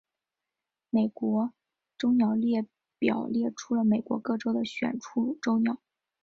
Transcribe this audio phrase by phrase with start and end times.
[0.89, 1.53] 美国
[1.95, 2.65] 州鸟列
[2.97, 5.79] 表列出了美国各州的选出州鸟。